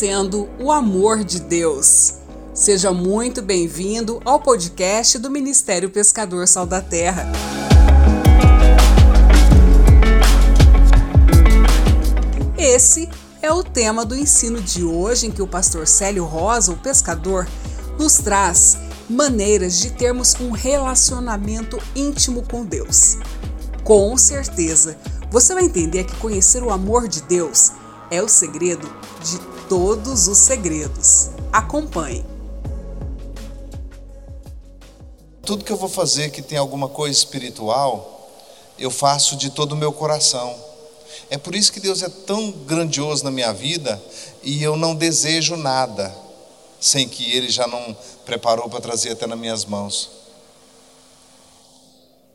[0.00, 2.14] conhecendo o amor de Deus.
[2.54, 7.30] Seja muito bem-vindo ao podcast do Ministério Pescador Sal da Terra.
[12.56, 13.10] Esse
[13.42, 17.46] é o tema do ensino de hoje, em que o pastor Célio Rosa, o pescador,
[17.98, 23.18] nos traz maneiras de termos um relacionamento íntimo com Deus.
[23.84, 24.96] Com certeza,
[25.30, 27.72] você vai entender que conhecer o amor de Deus
[28.10, 28.90] é o segredo
[29.22, 31.30] de todos os segredos.
[31.52, 32.26] Acompanhe.
[35.46, 38.28] Tudo que eu vou fazer que tem alguma coisa espiritual,
[38.76, 40.52] eu faço de todo o meu coração.
[41.30, 44.02] É por isso que Deus é tão grandioso na minha vida
[44.42, 46.12] e eu não desejo nada
[46.80, 50.10] sem que Ele já não preparou para trazer até nas minhas mãos.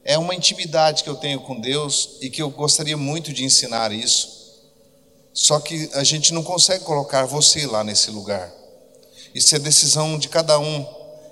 [0.05, 3.91] É uma intimidade que eu tenho com Deus e que eu gostaria muito de ensinar
[3.91, 4.44] isso.
[5.35, 8.49] Só que a gente não consegue colocar você lá nesse lugar.
[9.33, 10.87] Isso é decisão de cada um.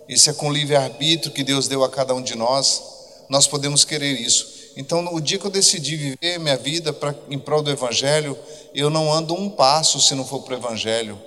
[0.10, 2.84] Isso é com livre-arbítrio que Deus deu a cada um de nós.
[3.30, 4.74] Nós podemos querer isso.
[4.76, 8.38] Então, no dia que eu decidi viver minha vida pra, em prol do Evangelho,
[8.76, 11.18] eu não ando um passo se não for para o Evangelho.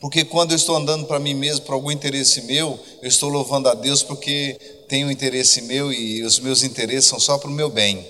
[0.00, 3.68] Porque quando eu estou andando para mim mesmo, para algum interesse meu, eu estou louvando
[3.68, 4.56] a Deus porque
[4.88, 8.06] tem um interesse meu e os meus interesses são só para o meu bem.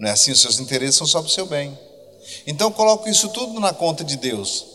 [0.00, 0.32] Não é assim?
[0.32, 1.78] Os seus interesses são só para o seu bem.
[2.46, 4.66] Então coloco isso tudo na conta de Deus.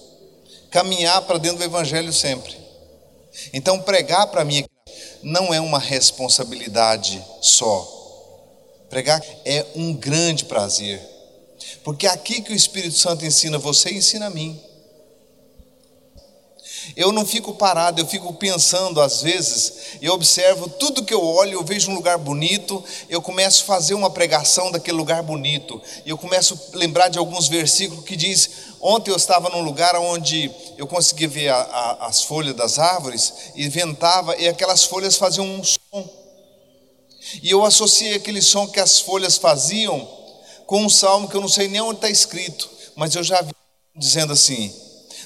[0.71, 2.55] Caminhar para dentro do evangelho sempre.
[3.53, 4.65] Então pregar para mim
[5.21, 7.91] não é uma responsabilidade só.
[8.89, 11.01] Pregar é um grande prazer.
[11.83, 14.59] Porque é aqui que o Espírito Santo ensina você e ensina a mim.
[16.95, 21.53] Eu não fico parado, eu fico pensando às vezes, eu observo tudo que eu olho,
[21.53, 26.09] eu vejo um lugar bonito, eu começo a fazer uma pregação daquele lugar bonito, e
[26.09, 28.49] eu começo a lembrar de alguns versículos que diz:
[28.81, 33.33] ontem eu estava num lugar onde eu conseguia ver a, a, as folhas das árvores
[33.55, 36.25] e ventava e aquelas folhas faziam um som.
[37.41, 40.07] E eu associei aquele som que as folhas faziam
[40.65, 43.51] com um salmo que eu não sei nem onde está escrito, mas eu já vi
[43.95, 44.73] dizendo assim: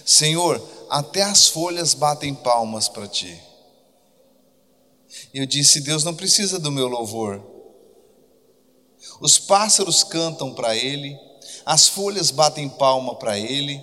[0.06, 3.40] Senhor, até as folhas batem palmas para ti.
[5.34, 7.42] Eu disse: Deus não precisa do meu louvor.
[9.22, 11.18] Os pássaros cantam para Ele,
[11.66, 13.82] as folhas batem palma para Ele,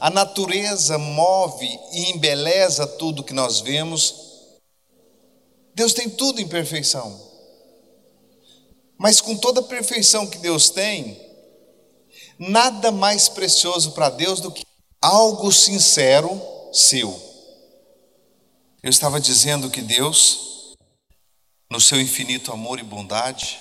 [0.00, 4.14] a natureza move e embeleza tudo que nós vemos.
[5.74, 7.20] Deus tem tudo em perfeição.
[8.96, 11.20] Mas com toda a perfeição que Deus tem,
[12.38, 14.64] nada mais precioso para Deus do que
[15.04, 16.40] algo sincero
[16.72, 17.12] seu.
[18.82, 20.74] Eu estava dizendo que Deus,
[21.70, 23.60] no seu infinito amor e bondade,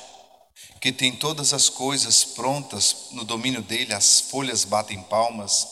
[0.80, 5.68] que tem todas as coisas prontas no domínio dele, as folhas batem palmas,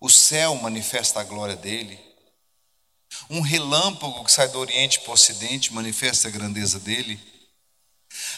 [0.00, 1.98] o céu manifesta a glória dele,
[3.28, 7.18] um relâmpago que sai do oriente para o ocidente manifesta a grandeza dele,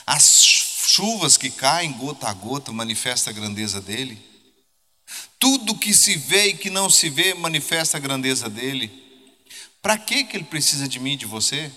[0.07, 4.32] as chuvas que caem gota a gota manifesta a grandeza dele.
[5.43, 8.89] Tudo que se vê e que não se vê manifesta a grandeza dele.
[9.83, 11.69] Para que que ele precisa de mim, de você?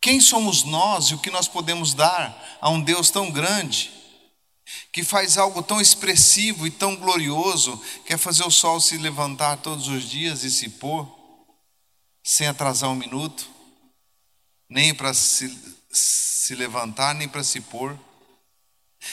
[0.00, 3.92] Quem somos nós e o que nós podemos dar a um Deus tão grande,
[4.90, 9.58] que faz algo tão expressivo e tão glorioso, que é fazer o sol se levantar
[9.58, 11.06] todos os dias e se pôr,
[12.24, 13.46] sem atrasar um minuto,
[14.70, 15.54] nem para se,
[15.90, 17.94] se levantar, nem para se pôr,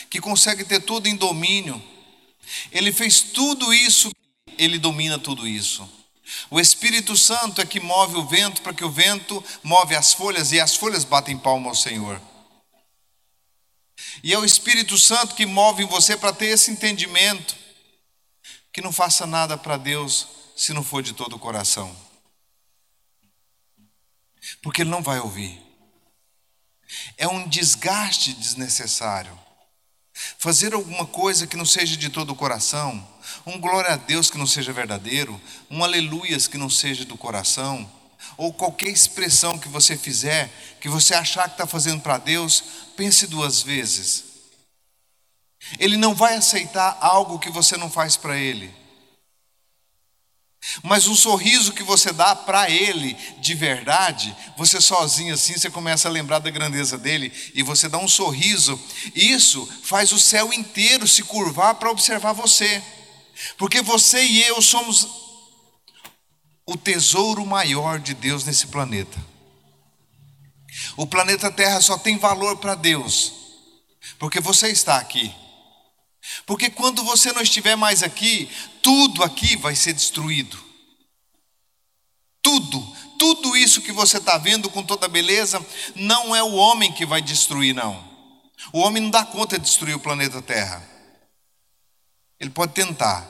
[0.09, 1.98] que consegue ter tudo em domínio,
[2.71, 4.11] ele fez tudo isso,
[4.57, 5.89] ele domina tudo isso.
[6.49, 10.51] O Espírito Santo é que move o vento para que o vento move as folhas
[10.51, 12.21] e as folhas batem palma ao Senhor.
[14.23, 17.55] E é o Espírito Santo que move em você para ter esse entendimento
[18.71, 21.95] que não faça nada para Deus se não for de todo o coração.
[24.61, 25.61] Porque ele não vai ouvir.
[27.17, 29.37] É um desgaste desnecessário.
[30.37, 33.05] Fazer alguma coisa que não seja de todo o coração,
[33.45, 35.39] um glória a Deus que não seja verdadeiro,
[35.69, 37.89] um aleluias que não seja do coração,
[38.37, 40.49] ou qualquer expressão que você fizer,
[40.79, 42.63] que você achar que está fazendo para Deus,
[42.95, 44.25] pense duas vezes.
[45.77, 48.73] Ele não vai aceitar algo que você não faz para Ele.
[50.83, 56.07] Mas um sorriso que você dá para ele de verdade, você sozinho assim, você começa
[56.07, 58.79] a lembrar da grandeza dele e você dá um sorriso.
[59.15, 62.83] Isso faz o céu inteiro se curvar para observar você.
[63.57, 65.07] Porque você e eu somos
[66.65, 69.17] o tesouro maior de Deus nesse planeta.
[70.95, 73.33] O planeta Terra só tem valor para Deus,
[74.19, 75.33] porque você está aqui.
[76.45, 78.49] Porque quando você não estiver mais aqui,
[78.81, 80.57] tudo aqui vai ser destruído.
[82.41, 82.79] Tudo,
[83.17, 85.63] tudo isso que você está vendo com toda beleza,
[85.95, 88.07] não é o homem que vai destruir, não.
[88.71, 90.87] O homem não dá conta de destruir o planeta Terra.
[92.39, 93.29] Ele pode tentar,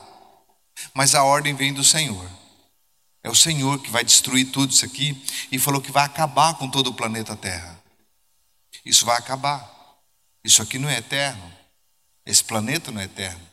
[0.94, 2.30] mas a ordem vem do Senhor.
[3.22, 5.20] É o Senhor que vai destruir tudo isso aqui
[5.52, 7.78] e falou que vai acabar com todo o planeta Terra.
[8.84, 9.68] Isso vai acabar.
[10.42, 11.52] Isso aqui não é eterno.
[12.24, 13.49] Esse planeta não é eterno.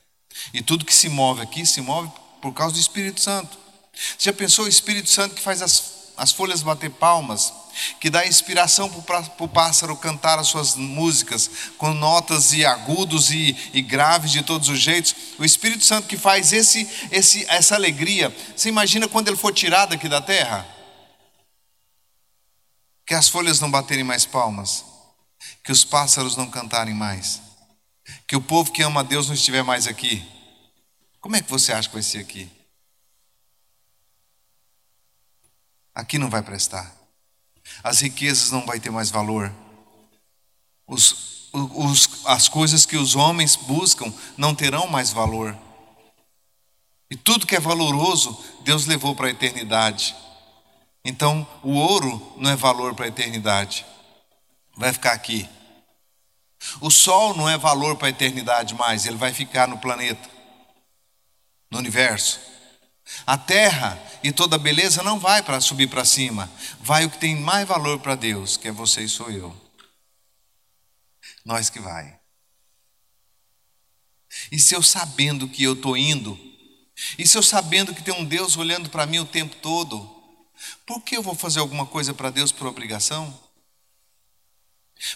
[0.53, 2.09] E tudo que se move aqui se move
[2.41, 3.57] por causa do Espírito Santo.
[3.93, 7.53] Você já pensou o Espírito Santo que faz as, as folhas bater palmas?
[7.99, 13.55] Que dá inspiração para o pássaro cantar as suas músicas com notas e agudos e,
[13.73, 15.15] e graves de todos os jeitos.
[15.37, 18.35] O Espírito Santo que faz esse, esse, essa alegria.
[18.55, 20.67] Você imagina quando ele for tirado aqui da terra?
[23.05, 24.83] Que as folhas não baterem mais palmas,
[25.63, 27.46] que os pássaros não cantarem mais
[28.27, 30.23] que o povo que ama a Deus não estiver mais aqui,
[31.21, 32.51] como é que você acha que vai ser aqui?
[35.95, 36.93] Aqui não vai prestar.
[37.83, 39.51] As riquezas não vai ter mais valor.
[40.85, 45.57] Os, os, as coisas que os homens buscam não terão mais valor.
[47.09, 50.15] E tudo que é valoroso, Deus levou para a eternidade.
[51.03, 53.85] Então, o ouro não é valor para a eternidade.
[54.75, 55.49] Vai ficar aqui.
[56.81, 60.29] O Sol não é valor para a eternidade mais, ele vai ficar no planeta,
[61.71, 62.39] no universo.
[63.25, 67.17] A terra e toda a beleza não vai para subir para cima, vai o que
[67.17, 69.55] tem mais valor para Deus, que é você e sou eu.
[71.45, 72.19] Nós que vai.
[74.51, 76.37] E se eu sabendo que eu estou indo,
[77.17, 80.15] e se eu sabendo que tem um Deus olhando para mim o tempo todo,
[80.85, 83.46] por que eu vou fazer alguma coisa para Deus por obrigação?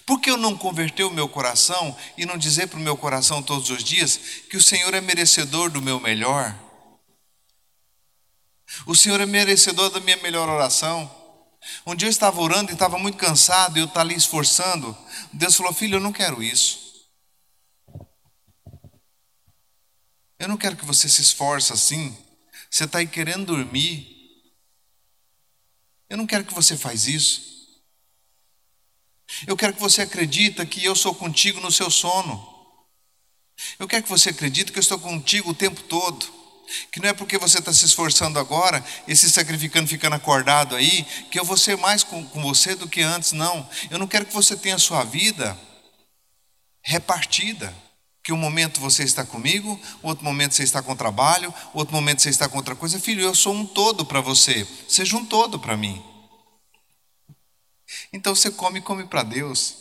[0.05, 3.41] Por que eu não converter o meu coração e não dizer para o meu coração
[3.41, 4.17] todos os dias
[4.49, 6.55] que o Senhor é merecedor do meu melhor?
[8.85, 11.09] O Senhor é merecedor da minha melhor oração.
[11.85, 14.97] Um dia eu estava orando e estava muito cansado e eu estava ali esforçando.
[15.33, 16.79] Deus falou: Filho, eu não quero isso.
[20.39, 22.17] Eu não quero que você se esforce assim.
[22.69, 24.07] Você está aí querendo dormir.
[26.09, 27.60] Eu não quero que você faz isso.
[29.47, 32.49] Eu quero que você acredite que eu sou contigo no seu sono.
[33.79, 36.25] Eu quero que você acredite que eu estou contigo o tempo todo.
[36.91, 41.05] Que não é porque você está se esforçando agora e se sacrificando, ficando acordado aí,
[41.29, 43.67] que eu vou ser mais com, com você do que antes, não.
[43.89, 45.57] Eu não quero que você tenha a sua vida
[46.81, 47.73] repartida.
[48.23, 52.21] Que um momento você está comigo, outro momento você está com o trabalho, outro momento
[52.21, 52.99] você está com outra coisa.
[52.99, 56.10] Filho, eu sou um todo para você, seja um todo para mim.
[58.11, 59.75] Então você come, come para Deus.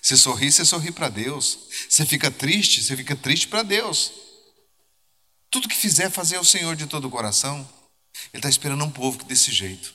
[0.00, 1.58] Você sorri, você sorri para Deus.
[1.88, 4.12] Você fica triste, você fica triste para Deus.
[5.50, 7.68] Tudo que fizer, fazer ao Senhor de todo o coração.
[8.32, 9.94] Ele está esperando um povo desse jeito.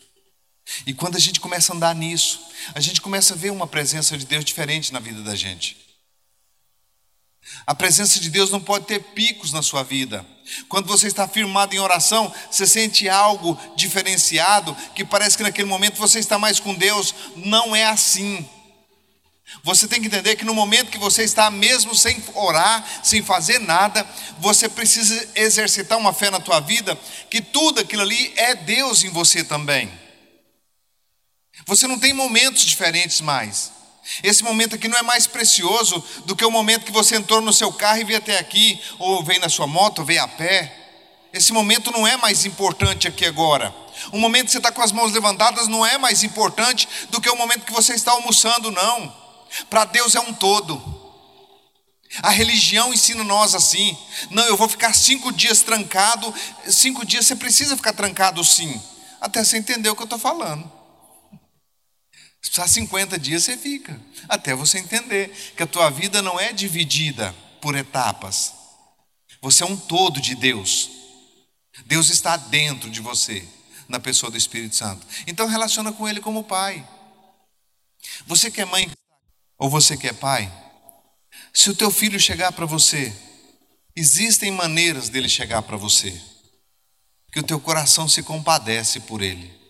[0.85, 2.41] E quando a gente começa a andar nisso,
[2.73, 5.84] a gente começa a ver uma presença de Deus diferente na vida da gente.
[7.65, 10.25] A presença de Deus não pode ter picos na sua vida.
[10.69, 15.97] Quando você está firmado em oração, você sente algo diferenciado, que parece que naquele momento
[15.97, 17.13] você está mais com Deus.
[17.35, 18.47] Não é assim.
[19.63, 23.59] Você tem que entender que no momento que você está mesmo sem orar, sem fazer
[23.59, 24.07] nada,
[24.39, 26.97] você precisa exercitar uma fé na tua vida,
[27.29, 29.91] que tudo aquilo ali é Deus em você também.
[31.65, 33.71] Você não tem momentos diferentes mais.
[34.23, 37.51] Esse momento aqui não é mais precioso do que o momento que você entrou no
[37.51, 40.73] seu carro e veio até aqui, ou veio na sua moto, ou veio a pé.
[41.33, 43.73] Esse momento não é mais importante aqui agora.
[44.11, 47.29] O momento que você está com as mãos levantadas não é mais importante do que
[47.29, 49.13] o momento que você está almoçando, não.
[49.69, 51.03] Para Deus é um todo.
[52.21, 53.97] A religião ensina nós assim.
[54.29, 56.33] Não, eu vou ficar cinco dias trancado.
[56.67, 58.81] Cinco dias você precisa ficar trancado sim.
[59.19, 60.74] Até você entender o que eu estou falando.
[62.45, 63.99] Se precisar 50 dias, você fica.
[64.29, 68.53] Até você entender que a tua vida não é dividida por etapas.
[69.41, 70.91] Você é um todo de Deus.
[71.87, 73.43] Deus está dentro de você,
[73.89, 75.07] na pessoa do Espírito Santo.
[75.25, 76.87] Então relaciona com Ele como pai.
[78.27, 78.91] Você que é mãe
[79.57, 80.51] ou você que é pai,
[81.51, 83.11] se o teu filho chegar para você,
[83.95, 86.21] existem maneiras dele chegar para você,
[87.31, 89.64] que o teu coração se compadece por ele.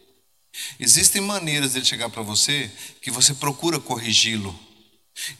[0.80, 2.72] Existem maneiras de ele chegar para você
[3.02, 4.58] que você procura corrigi-lo.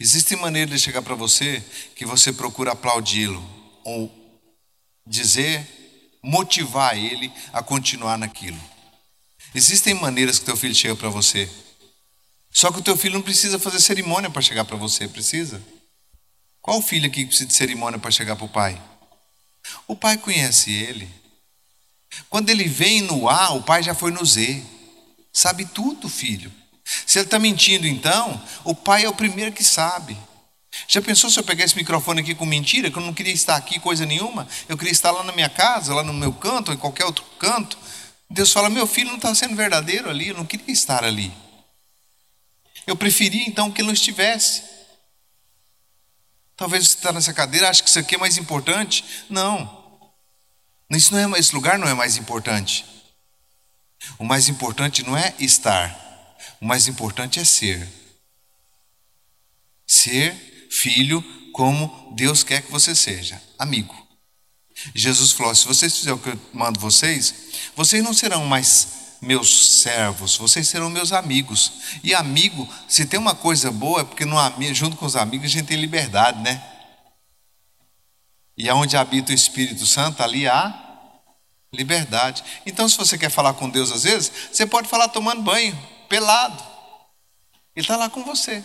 [0.00, 1.62] Existem maneiras de chegar para você
[1.94, 3.44] que você procura aplaudi-lo
[3.84, 4.10] ou
[5.06, 5.64] dizer,
[6.22, 8.60] motivar ele a continuar naquilo.
[9.54, 11.48] Existem maneiras que teu filho chega para você.
[12.50, 15.62] Só que o teu filho não precisa fazer cerimônia para chegar para você, precisa?
[16.60, 18.82] Qual filho aqui que precisa de cerimônia para chegar para o pai?
[19.86, 21.08] O pai conhece ele.
[22.28, 24.64] Quando ele vem no A, o pai já foi no Z.
[25.36, 26.50] Sabe tudo, filho.
[27.04, 30.16] Se ele está mentindo, então, o pai é o primeiro que sabe.
[30.88, 33.54] Já pensou se eu pegar esse microfone aqui com mentira, que eu não queria estar
[33.54, 34.48] aqui coisa nenhuma?
[34.66, 37.22] Eu queria estar lá na minha casa, lá no meu canto, ou em qualquer outro
[37.38, 37.76] canto.
[38.30, 41.30] Deus fala: meu filho não está sendo verdadeiro ali, eu não queria estar ali.
[42.86, 44.62] Eu preferia então que ele não estivesse.
[46.56, 49.04] Talvez você está nessa cadeira, acha que isso aqui é mais importante.
[49.28, 50.00] Não.
[50.90, 52.86] Isso não é, esse lugar não é mais importante.
[54.18, 55.94] O mais importante não é estar.
[56.60, 57.86] O mais importante é ser.
[59.86, 60.34] Ser
[60.70, 61.22] filho
[61.52, 64.06] como Deus quer que você seja, amigo.
[64.94, 67.34] Jesus falou: se vocês fizerem o que eu mando vocês,
[67.74, 68.88] vocês não serão mais
[69.22, 71.72] meus servos, vocês serão meus amigos.
[72.02, 74.36] E amigo, se tem uma coisa boa, é porque no,
[74.74, 76.62] junto com os amigos a gente tem liberdade, né?
[78.56, 80.85] E aonde habita o Espírito Santo, ali há
[81.72, 82.42] liberdade.
[82.64, 85.76] Então, se você quer falar com Deus às vezes, você pode falar tomando banho,
[86.08, 86.62] pelado.
[87.74, 88.64] Ele está lá com você.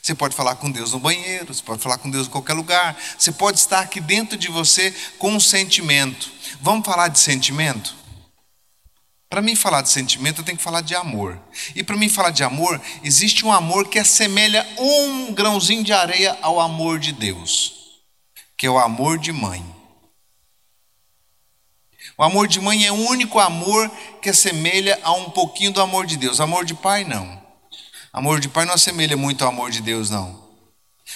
[0.00, 2.96] Você pode falar com Deus no banheiro, você pode falar com Deus em qualquer lugar.
[3.18, 6.30] Você pode estar aqui dentro de você com um sentimento.
[6.60, 7.94] Vamos falar de sentimento?
[9.28, 11.40] Para mim falar de sentimento, eu tenho que falar de amor.
[11.74, 16.36] E para mim falar de amor, existe um amor que assemelha um grãozinho de areia
[16.42, 18.00] ao amor de Deus,
[18.56, 19.64] que é o amor de mãe.
[22.20, 26.04] O amor de mãe é o único amor que assemelha a um pouquinho do amor
[26.04, 26.38] de Deus.
[26.38, 27.42] Amor de pai, não.
[28.12, 30.38] Amor de pai não assemelha muito ao amor de Deus, não.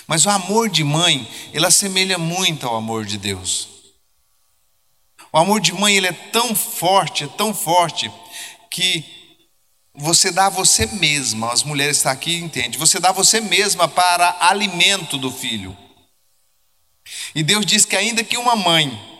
[0.06, 3.68] Mas o amor de mãe, ele assemelha muito ao amor de Deus.
[5.30, 8.11] O amor de mãe ele é tão forte, é tão forte
[8.70, 9.04] que
[9.94, 13.87] você dá a você mesma, as mulheres estão aqui entende, você dá a você mesma
[13.87, 15.76] para alimento do filho.
[17.34, 19.13] E Deus diz que ainda que uma mãe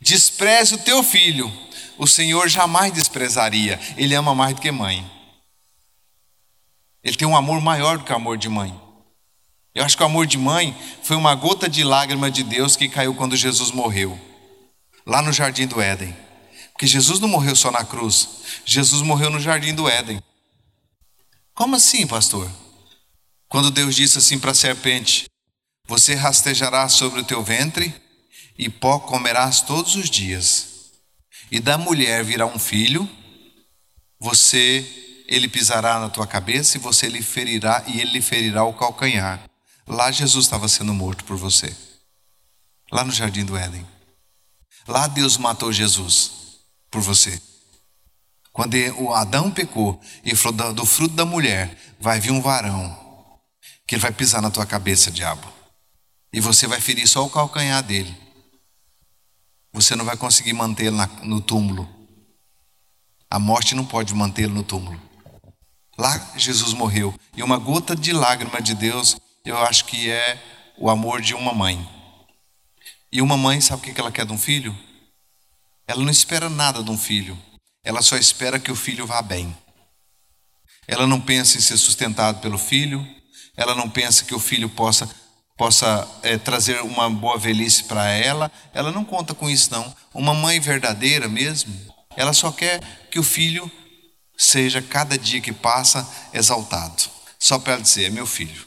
[0.00, 1.52] despreze o teu filho,
[1.98, 3.80] o Senhor jamais desprezaria.
[3.96, 5.08] Ele ama mais do que mãe.
[7.02, 8.78] Ele tem um amor maior do que o amor de mãe.
[9.74, 12.88] Eu acho que o amor de mãe foi uma gota de lágrima de Deus que
[12.88, 14.18] caiu quando Jesus morreu
[15.06, 16.16] lá no jardim do Éden.
[16.72, 18.28] Porque Jesus não morreu só na cruz,
[18.64, 20.20] Jesus morreu no jardim do Éden.
[21.54, 22.50] Como assim, pastor?
[23.48, 25.26] Quando Deus disse assim para a serpente:
[25.86, 27.94] Você rastejará sobre o teu ventre
[28.58, 30.92] e pó comerás todos os dias.
[31.50, 33.08] E da mulher virá um filho,
[34.18, 34.84] você
[35.26, 39.42] ele pisará na tua cabeça e você lhe ferirá e ele lhe ferirá o calcanhar.
[39.86, 41.74] Lá Jesus estava sendo morto por você.
[42.92, 43.86] Lá no jardim do Éden.
[44.86, 46.30] Lá Deus matou Jesus
[46.90, 47.40] por você.
[48.52, 53.04] Quando o Adão pecou e falou do fruto da mulher, vai vir um varão
[53.86, 55.52] que ele vai pisar na tua cabeça, diabo.
[56.32, 58.23] E você vai ferir só o calcanhar dele.
[59.74, 61.88] Você não vai conseguir mantê-lo no túmulo.
[63.28, 65.02] A morte não pode mantê-lo no túmulo.
[65.98, 67.12] Lá Jesus morreu.
[67.36, 70.40] E uma gota de lágrima de Deus, eu acho que é
[70.78, 71.84] o amor de uma mãe.
[73.10, 74.76] E uma mãe, sabe o que ela quer de um filho?
[75.88, 77.36] Ela não espera nada de um filho.
[77.82, 79.56] Ela só espera que o filho vá bem.
[80.86, 83.04] Ela não pensa em ser sustentado pelo filho.
[83.56, 85.12] Ela não pensa que o filho possa
[85.56, 88.50] possa é, trazer uma boa velhice para ela.
[88.72, 89.94] Ela não conta com isso não.
[90.12, 91.74] Uma mãe verdadeira mesmo,
[92.16, 92.80] ela só quer
[93.10, 93.70] que o filho
[94.36, 97.02] seja cada dia que passa exaltado.
[97.38, 98.66] Só para ela dizer: é meu filho.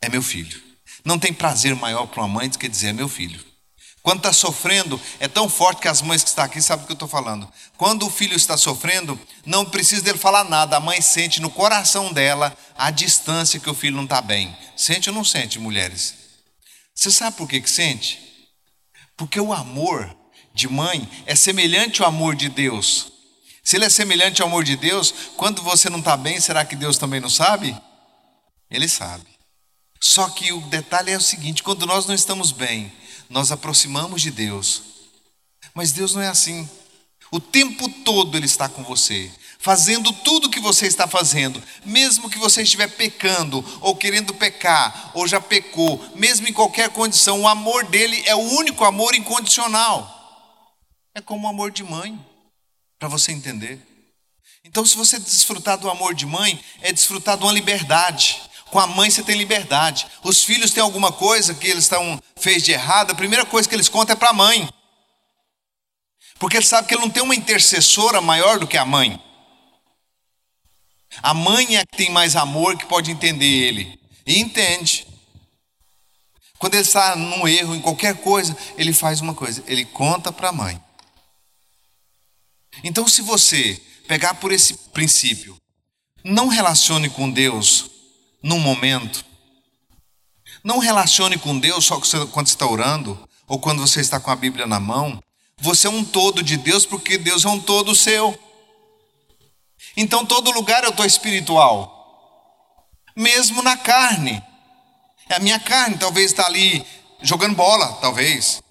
[0.00, 0.62] É meu filho.
[1.04, 3.40] Não tem prazer maior para uma mãe do que dizer: é meu filho.
[4.04, 6.92] Quando está sofrendo, é tão forte que as mães que estão aqui sabem do que
[6.92, 7.50] eu estou falando.
[7.78, 12.12] Quando o filho está sofrendo, não precisa dele falar nada, a mãe sente no coração
[12.12, 14.54] dela a distância que o filho não está bem.
[14.76, 16.16] Sente ou não sente, mulheres?
[16.94, 18.20] Você sabe por que, que sente?
[19.16, 20.14] Porque o amor
[20.52, 23.10] de mãe é semelhante ao amor de Deus.
[23.62, 26.76] Se ele é semelhante ao amor de Deus, quando você não está bem, será que
[26.76, 27.74] Deus também não sabe?
[28.70, 29.24] Ele sabe.
[29.98, 32.92] Só que o detalhe é o seguinte: quando nós não estamos bem,
[33.28, 34.82] nós aproximamos de Deus.
[35.74, 36.68] Mas Deus não é assim.
[37.30, 42.30] O tempo todo Ele está com você, fazendo tudo o que você está fazendo, mesmo
[42.30, 47.48] que você estiver pecando, ou querendo pecar, ou já pecou, mesmo em qualquer condição, o
[47.48, 50.10] amor dele é o único amor incondicional.
[51.14, 52.18] É como o amor de mãe,
[52.98, 53.80] para você entender.
[54.64, 58.40] Então, se você desfrutar do amor de mãe, é desfrutar de uma liberdade.
[58.70, 60.06] Com a mãe você tem liberdade.
[60.22, 63.74] Os filhos têm alguma coisa que eles estão fez de errado, a primeira coisa que
[63.74, 64.68] eles contam é para a mãe.
[66.38, 69.22] Porque ele sabe que ele não tem uma intercessora maior do que a mãe.
[71.22, 74.00] A mãe é que tem mais amor que pode entender ele.
[74.26, 75.06] E entende.
[76.58, 80.48] Quando ele está num erro, em qualquer coisa, ele faz uma coisa: ele conta para
[80.48, 80.82] a mãe.
[82.82, 85.56] Então, se você pegar por esse princípio,
[86.24, 87.90] não relacione com Deus
[88.44, 89.24] num momento,
[90.62, 94.66] não relacione com Deus só quando está orando ou quando você está com a Bíblia
[94.66, 95.18] na mão.
[95.58, 98.38] Você é um todo de Deus porque Deus é um todo seu.
[99.96, 102.86] Então, todo lugar eu estou espiritual,
[103.16, 104.42] mesmo na carne.
[105.28, 106.84] É a minha carne, talvez está ali
[107.22, 108.62] jogando bola, talvez.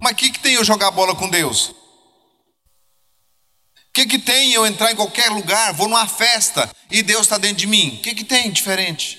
[0.00, 1.72] Mas o que, que tem eu jogar bola com Deus?
[3.92, 7.36] O que, que tem eu entrar em qualquer lugar, vou numa festa e Deus está
[7.36, 7.98] dentro de mim?
[7.98, 9.18] O que, que tem diferente?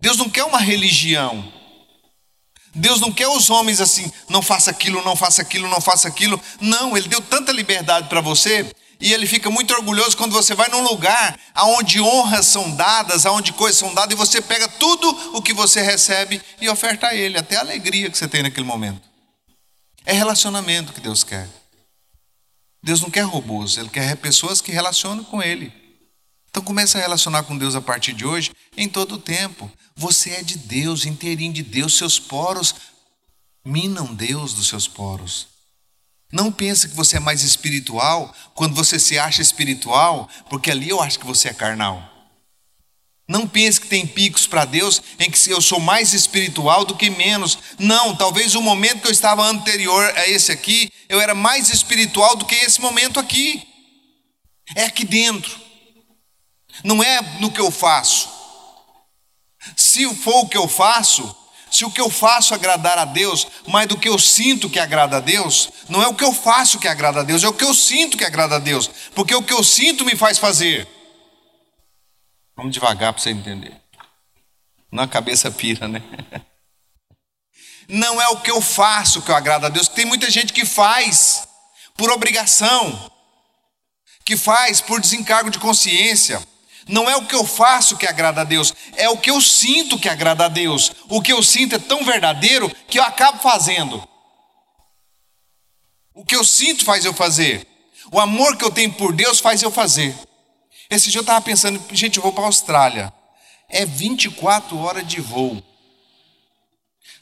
[0.00, 1.52] Deus não quer uma religião.
[2.72, 6.40] Deus não quer os homens assim, não faça aquilo, não faça aquilo, não faça aquilo.
[6.60, 10.68] Não, Ele deu tanta liberdade para você e ele fica muito orgulhoso quando você vai
[10.68, 15.42] num lugar aonde honras são dadas, aonde coisas são dadas, e você pega tudo o
[15.42, 19.02] que você recebe e oferta a ele, até a alegria que você tem naquele momento.
[20.06, 21.48] É relacionamento que Deus quer.
[22.82, 25.72] Deus não quer robôs, Ele quer pessoas que relacionam com Ele.
[26.50, 29.70] Então comece a relacionar com Deus a partir de hoje, em todo o tempo.
[29.96, 32.74] Você é de Deus, inteirinho de Deus, seus poros
[33.64, 35.48] minam Deus dos seus poros.
[36.32, 41.00] Não pense que você é mais espiritual quando você se acha espiritual, porque ali eu
[41.00, 42.11] acho que você é carnal.
[43.32, 47.08] Não pense que tem picos para Deus em que eu sou mais espiritual do que
[47.08, 47.56] menos.
[47.78, 52.36] Não, talvez o momento que eu estava anterior a esse aqui, eu era mais espiritual
[52.36, 53.66] do que esse momento aqui.
[54.76, 55.58] É aqui dentro.
[56.84, 58.28] Não é no que eu faço.
[59.74, 61.34] Se for o que eu faço,
[61.70, 65.16] se o que eu faço agradar a Deus mais do que eu sinto que agrada
[65.16, 67.64] a Deus, não é o que eu faço que agrada a Deus, é o que
[67.64, 70.86] eu sinto que agrada a Deus, porque o que eu sinto me faz fazer.
[72.56, 73.74] Vamos devagar para você entender.
[74.90, 76.02] Na cabeça pira, né?
[77.88, 80.64] Não é o que eu faço que eu agrada a Deus, tem muita gente que
[80.64, 81.46] faz
[81.96, 83.10] por obrigação,
[84.24, 86.40] que faz por desencargo de consciência
[86.88, 89.98] não é o que eu faço que agrada a Deus, é o que eu sinto
[89.98, 90.92] que agrada a Deus.
[91.08, 94.02] O que eu sinto é tão verdadeiro que eu acabo fazendo.
[96.14, 97.66] O que eu sinto faz eu fazer.
[98.10, 100.14] O amor que eu tenho por Deus faz eu fazer.
[100.94, 103.12] Esse dia eu estava pensando, gente, eu vou para a Austrália.
[103.68, 105.62] É 24 horas de voo.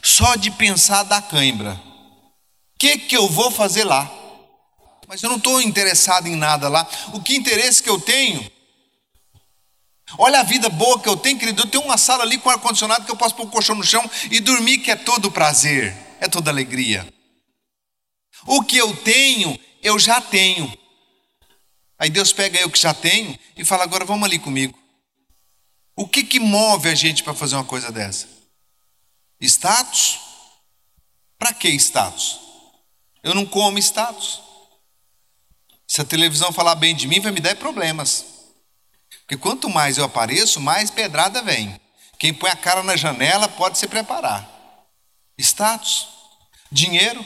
[0.02, 1.80] Só de pensar da cãibra.
[2.74, 4.10] O que, que eu vou fazer lá?
[5.06, 6.86] Mas eu não estou interessado em nada lá.
[7.12, 8.50] O que interesse que eu tenho
[10.18, 11.62] Olha a vida boa que eu tenho, querido.
[11.62, 14.08] Eu tenho uma sala ali com ar-condicionado que eu posso pôr o colchão no chão
[14.30, 17.06] e dormir, que é todo prazer, é toda alegria.
[18.46, 20.72] O que eu tenho, eu já tenho.
[22.00, 24.76] Aí Deus pega eu que já tenho e fala: agora vamos ali comigo.
[25.94, 28.26] O que, que move a gente para fazer uma coisa dessa?
[29.38, 30.18] Status?
[31.38, 32.40] Para que status?
[33.22, 34.40] Eu não como status.
[35.86, 38.24] Se a televisão falar bem de mim, vai me dar problemas.
[39.20, 41.78] Porque quanto mais eu apareço, mais pedrada vem.
[42.18, 44.48] Quem põe a cara na janela pode se preparar.
[45.38, 46.08] Status,
[46.72, 47.22] dinheiro,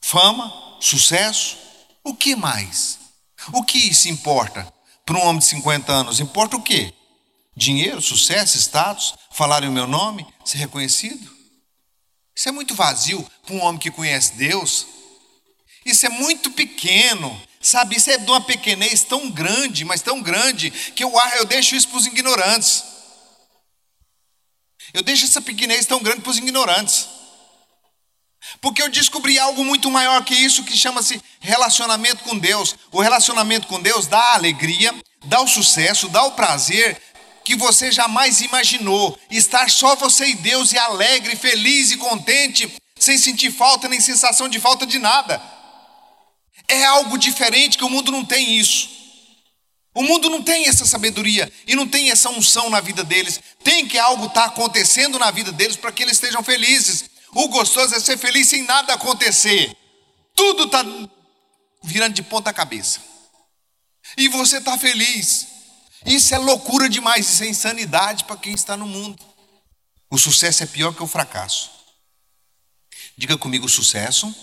[0.00, 1.56] fama, sucesso.
[2.04, 3.05] O que mais?
[3.52, 4.72] O que isso importa
[5.04, 6.20] para um homem de 50 anos?
[6.20, 6.92] Importa o quê?
[7.56, 11.34] Dinheiro, sucesso, status, falarem o meu nome, ser reconhecido?
[12.34, 14.86] Isso é muito vazio para um homem que conhece Deus.
[15.84, 20.70] Isso é muito pequeno Sabe, isso é de uma pequenez tão grande, mas tão grande,
[20.70, 22.84] que eu, eu deixo isso para os ignorantes.
[24.94, 27.08] Eu deixo essa pequenez tão grande para os ignorantes.
[28.60, 32.76] Porque eu descobri algo muito maior que isso, que chama-se relacionamento com Deus.
[32.92, 34.94] O relacionamento com Deus dá alegria,
[35.24, 37.00] dá o sucesso, dá o prazer
[37.44, 39.18] que você jamais imaginou.
[39.30, 42.68] Estar só você e Deus e alegre, feliz e contente,
[42.98, 45.40] sem sentir falta nem sensação de falta de nada.
[46.68, 48.88] É algo diferente que o mundo não tem isso.
[49.94, 53.40] O mundo não tem essa sabedoria e não tem essa unção na vida deles.
[53.62, 57.04] Tem que algo estar tá acontecendo na vida deles para que eles estejam felizes.
[57.38, 59.76] O gostoso é ser feliz sem nada acontecer.
[60.34, 60.82] Tudo está
[61.84, 62.98] virando de ponta cabeça.
[64.16, 65.46] E você está feliz.
[66.06, 69.22] Isso é loucura demais, isso é insanidade para quem está no mundo.
[70.08, 71.70] O sucesso é pior que o fracasso.
[73.18, 74.34] Diga comigo: o sucesso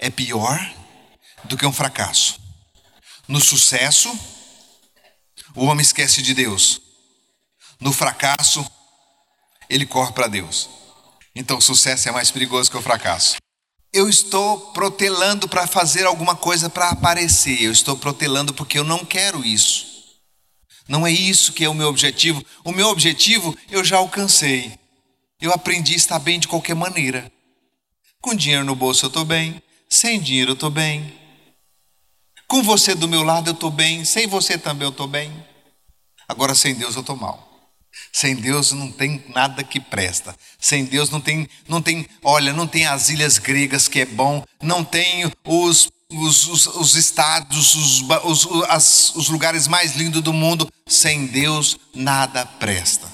[0.00, 0.58] é pior
[1.44, 2.40] do que um fracasso.
[3.28, 4.10] No sucesso,
[5.54, 6.80] o homem esquece de Deus.
[7.78, 8.68] No fracasso,
[9.70, 10.68] ele corre para Deus.
[11.38, 13.36] Então, o sucesso é mais perigoso que o fracasso.
[13.92, 17.62] Eu estou protelando para fazer alguma coisa para aparecer.
[17.62, 19.86] Eu estou protelando porque eu não quero isso.
[20.88, 22.44] Não é isso que é o meu objetivo.
[22.64, 24.76] O meu objetivo eu já alcancei.
[25.40, 27.30] Eu aprendi a estar bem de qualquer maneira.
[28.20, 31.16] Com dinheiro no bolso eu estou bem, sem dinheiro eu estou bem.
[32.48, 35.32] Com você do meu lado eu estou bem, sem você também eu estou bem.
[36.26, 37.47] Agora sem Deus eu estou mal.
[38.12, 40.34] Sem Deus não tem nada que presta.
[40.58, 44.44] Sem Deus não tem, não tem, olha, não tem as ilhas gregas que é bom,
[44.62, 50.32] não tem os os, os, os estados, os, os, as, os lugares mais lindos do
[50.32, 50.72] mundo.
[50.86, 53.06] Sem Deus nada presta.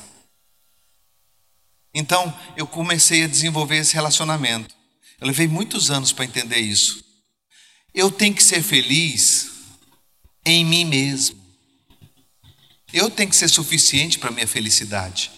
[1.93, 4.75] Então eu comecei a desenvolver esse relacionamento.
[5.21, 7.05] Eu levei muitos anos para entender isso.
[7.93, 9.51] Eu tenho que ser feliz
[10.45, 11.44] em mim mesmo.
[12.95, 15.33] Eu tenho que ser suficiente para minha felicidade.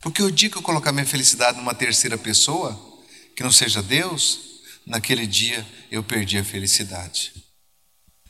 [0.00, 2.72] Porque o dia que eu colocar minha felicidade numa terceira pessoa,
[3.36, 4.40] que não seja Deus,
[4.86, 7.34] naquele dia eu perdi a felicidade.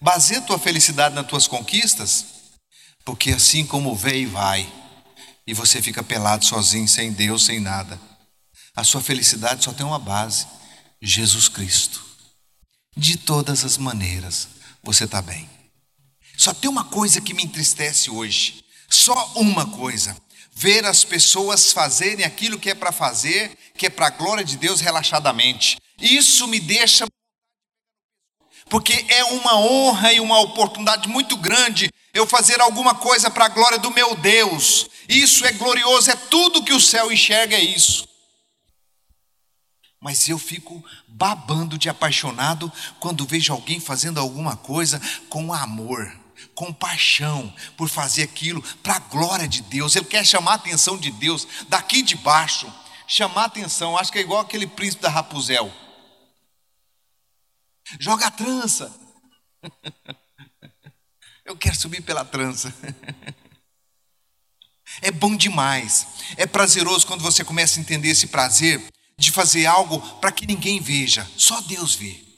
[0.00, 2.26] Baseia a tua felicidade nas tuas conquistas,
[3.04, 4.72] porque assim como veio e vai,
[5.46, 8.00] e você fica pelado sozinho, sem Deus, sem nada.
[8.74, 10.48] A sua felicidade só tem uma base:
[11.00, 12.04] Jesus Cristo.
[12.96, 14.48] De todas as maneiras,
[14.82, 15.48] você está bem.
[16.42, 20.16] Só tem uma coisa que me entristece hoje, só uma coisa:
[20.52, 24.56] ver as pessoas fazerem aquilo que é para fazer, que é para a glória de
[24.56, 25.76] Deus relaxadamente.
[26.00, 27.06] Isso me deixa
[28.68, 33.48] porque é uma honra e uma oportunidade muito grande eu fazer alguma coisa para a
[33.48, 34.90] glória do meu Deus.
[35.08, 38.04] Isso é glorioso, é tudo que o céu enxerga, é isso.
[40.00, 46.20] Mas eu fico babando de apaixonado quando vejo alguém fazendo alguma coisa com amor,
[46.54, 49.96] com paixão, por fazer aquilo para a glória de Deus.
[49.96, 52.72] Ele quer chamar a atenção de Deus daqui de baixo,
[53.06, 53.96] chamar a atenção.
[53.96, 55.72] Acho que é igual aquele príncipe da Rapuzel
[57.98, 58.94] Joga a trança.
[61.44, 62.72] Eu quero subir pela trança.
[65.00, 66.06] É bom demais.
[66.36, 68.78] É prazeroso quando você começa a entender esse prazer
[69.16, 72.31] de fazer algo para que ninguém veja, só Deus vê.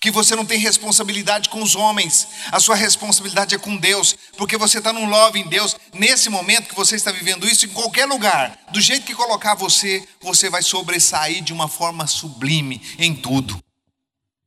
[0.00, 4.56] Que você não tem responsabilidade com os homens, a sua responsabilidade é com Deus, porque
[4.56, 5.76] você está num love em Deus.
[5.92, 10.06] Nesse momento que você está vivendo isso, em qualquer lugar, do jeito que colocar você,
[10.20, 13.58] você vai sobressair de uma forma sublime em tudo.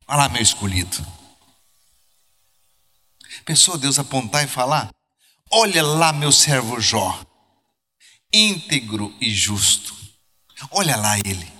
[0.06, 1.04] Olha lá, meu escolhido.
[3.44, 4.90] Pensou Deus apontar e falar?
[5.50, 7.18] Olha lá, meu servo Jó,
[8.32, 9.96] íntegro e justo.
[10.70, 11.50] Olha lá ele.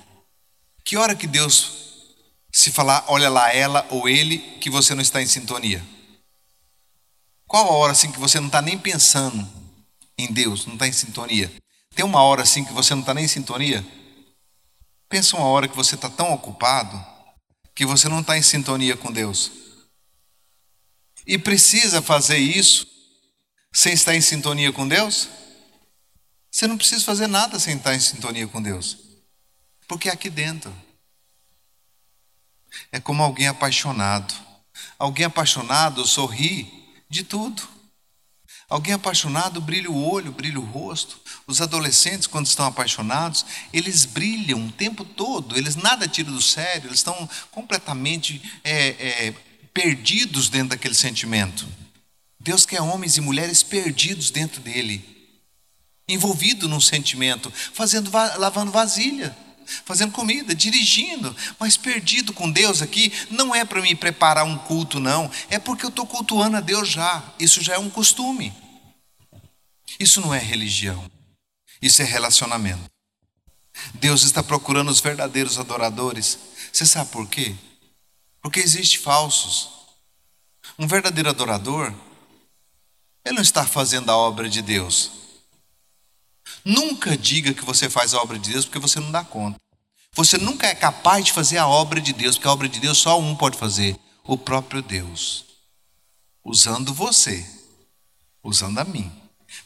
[0.85, 1.88] Que hora que Deus,
[2.59, 5.81] se falar, olha lá ela ou ele, que você não está em sintonia?
[7.47, 9.49] Qual a hora assim que você não está nem pensando
[10.18, 11.53] em Deus, não está em sintonia?
[11.94, 13.87] Tem uma hora assim que você não está nem em sintonia?
[15.09, 17.01] Pensa uma hora que você está tão ocupado
[17.77, 19.53] que você não está em sintonia com Deus.
[21.25, 22.88] E precisa fazer isso
[23.73, 25.29] sem estar em sintonia com Deus?
[26.51, 28.99] Você não precisa fazer nada sem estar em sintonia com Deus.
[29.87, 30.75] Porque é aqui dentro.
[32.90, 34.35] É como alguém apaixonado.
[34.98, 37.62] Alguém apaixonado sorri de tudo.
[38.68, 41.18] Alguém apaixonado brilha o olho, brilha o rosto.
[41.46, 46.88] Os adolescentes, quando estão apaixonados, eles brilham o tempo todo, eles nada tiram do sério,
[46.88, 49.35] eles estão completamente é, é,
[49.72, 51.66] perdidos dentro daquele sentimento.
[52.38, 55.02] Deus quer homens e mulheres perdidos dentro dele,
[56.07, 59.35] envolvido num sentimento, fazendo, lavando vasilha,
[59.85, 64.98] fazendo comida, dirigindo, mas perdido com Deus aqui, não é para me preparar um culto,
[64.98, 68.52] não, é porque eu estou cultuando a Deus já, isso já é um costume,
[69.98, 71.09] isso não é religião.
[71.81, 72.90] Isso é relacionamento.
[73.94, 76.38] Deus está procurando os verdadeiros adoradores.
[76.72, 77.54] Você sabe por quê?
[78.42, 79.70] Porque existem falsos.
[80.78, 81.92] Um verdadeiro adorador,
[83.24, 85.12] ele não está fazendo a obra de Deus.
[86.64, 89.59] Nunca diga que você faz a obra de Deus porque você não dá conta.
[90.12, 92.99] Você nunca é capaz de fazer a obra de Deus, porque a obra de Deus
[92.99, 95.44] só um pode fazer: o próprio Deus.
[96.44, 97.47] Usando você,
[98.42, 99.12] usando a mim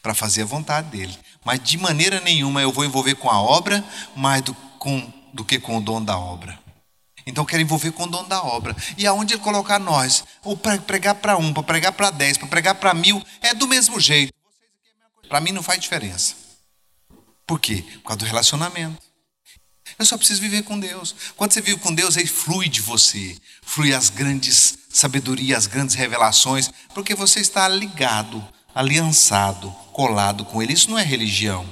[0.02, 1.16] para fazer a vontade dele.
[1.44, 5.58] Mas de maneira nenhuma eu vou envolver com a obra mais do, com, do que
[5.58, 6.58] com o dono da obra.
[7.24, 8.76] Então quero envolver com o dono da obra.
[8.98, 12.48] E aonde ele colocar nós, ou para pregar para um, para pregar para dez, para
[12.48, 14.32] pregar para mil, é do mesmo jeito.
[15.28, 16.41] Para mim não faz diferença.
[17.46, 17.84] Por quê?
[17.94, 19.02] Por causa do relacionamento.
[19.98, 21.14] Eu só preciso viver com Deus.
[21.36, 25.94] Quando você vive com Deus, aí flui de você, flui as grandes sabedorias, as grandes
[25.94, 28.42] revelações, porque você está ligado
[28.74, 30.72] aliançado, colado com Ele.
[30.72, 31.66] Isso não é religião.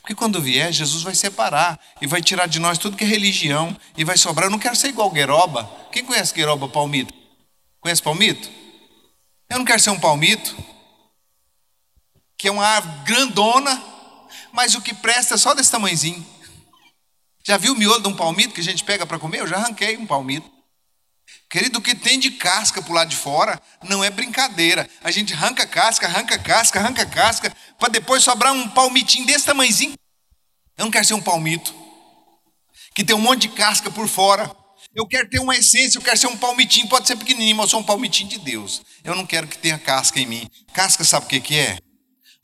[0.00, 3.76] Porque quando vier, Jesus vai separar e vai tirar de nós tudo que é religião
[3.96, 4.46] e vai sobrar.
[4.46, 5.70] Eu não quero ser igual Gueroba.
[5.92, 7.14] Quem conhece Gueroba palmito?
[7.80, 8.50] Conhece palmito?
[9.48, 10.56] Eu não quero ser um palmito,
[12.36, 13.91] que é uma árvore grandona,
[14.52, 16.24] mas o que presta é só desse tamanhozinho.
[17.44, 19.40] Já viu o miolo de um palmito que a gente pega para comer?
[19.40, 20.50] Eu já arranquei um palmito.
[21.50, 24.88] Querido, o que tem de casca para o lado de fora não é brincadeira.
[25.02, 29.94] A gente arranca casca, arranca casca, arranca casca, para depois sobrar um palmitinho desse tamanhozinho.
[30.78, 31.74] Eu não quero ser um palmito
[32.94, 34.50] que tem um monte de casca por fora.
[34.94, 37.70] Eu quero ter uma essência, eu quero ser um palmitinho, pode ser pequenininho, mas eu
[37.70, 38.82] sou um palmitinho de Deus.
[39.02, 40.48] Eu não quero que tenha casca em mim.
[40.72, 41.78] Casca sabe o que é?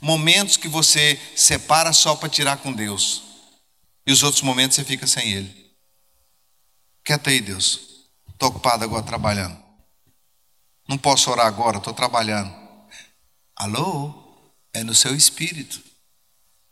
[0.00, 3.22] Momentos que você separa só para tirar com Deus.
[4.06, 5.74] E os outros momentos você fica sem Ele.
[7.04, 8.06] Quieta aí, Deus.
[8.28, 9.58] Estou ocupado agora trabalhando.
[10.88, 12.54] Não posso orar agora, estou trabalhando.
[13.56, 14.14] Alô?
[14.72, 15.82] É no seu espírito.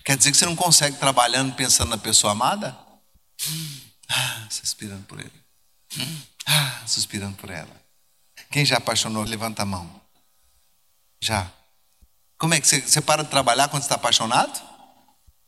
[0.05, 2.77] Quer dizer que você não consegue trabalhando pensando na pessoa amada?
[4.09, 5.43] Ah, suspirando por ele.
[6.45, 7.81] Ah, suspirando por ela.
[8.49, 10.01] Quem já apaixonou, levanta a mão.
[11.21, 11.51] Já.
[12.37, 14.61] Como é que você, você para de trabalhar quando está apaixonado?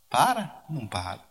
[0.10, 0.63] Para?
[0.69, 1.21] Não para.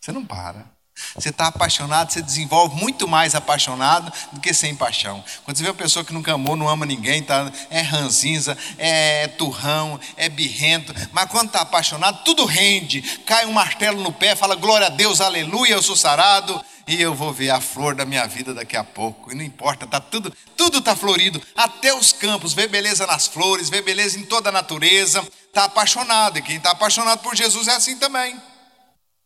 [0.00, 0.70] Você não para.
[1.14, 5.22] Você está apaixonado, você desenvolve muito mais apaixonado do que sem paixão.
[5.44, 9.28] Quando você vê uma pessoa que nunca amou, não ama ninguém, tá, é ranzinza, é
[9.28, 13.02] turrão, é birrento, mas quando está apaixonado, tudo rende.
[13.26, 17.14] Cai um martelo no pé, fala glória a Deus, aleluia, eu sou sarado e eu
[17.14, 19.30] vou ver a flor da minha vida daqui a pouco.
[19.30, 23.68] E não importa, tá tudo, tudo tá florido, até os campos, vê beleza nas flores,
[23.68, 25.24] vê beleza em toda a natureza.
[25.52, 28.40] Tá apaixonado, e quem está apaixonado por Jesus é assim também.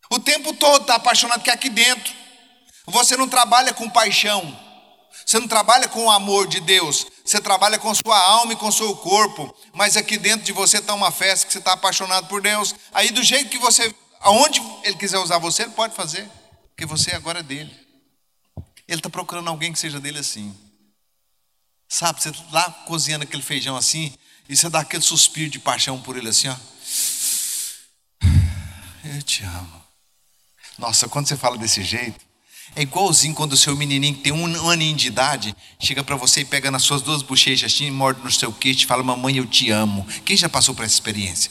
[0.09, 2.13] O tempo todo está apaixonado, que é aqui dentro.
[2.87, 4.59] Você não trabalha com paixão.
[5.25, 7.07] Você não trabalha com o amor de Deus.
[7.23, 9.55] Você trabalha com sua alma e com seu corpo.
[9.73, 12.75] Mas aqui dentro de você está uma festa que você está apaixonado por Deus.
[12.93, 16.29] Aí do jeito que você, aonde Ele quiser usar você, Ele pode fazer.
[16.69, 17.73] Porque você agora é dele.
[18.87, 20.55] Ele está procurando alguém que seja dele assim.
[21.87, 24.13] Sabe, você lá cozinhando aquele feijão assim,
[24.49, 26.55] e você dá aquele suspiro de paixão por ele assim, ó.
[29.03, 29.84] Eu te amo.
[30.77, 32.25] Nossa, quando você fala desse jeito,
[32.75, 36.45] é igualzinho quando o seu menininho tem um aninho de idade, chega para você e
[36.45, 39.71] pega nas suas duas bochechas assim, morde no seu queixo e fala: Mamãe, eu te
[39.71, 40.05] amo.
[40.25, 41.49] Quem já passou por essa experiência?